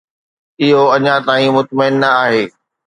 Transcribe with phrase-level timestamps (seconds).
[0.61, 2.43] اهو اڃا تائين مطمئن نه آهي.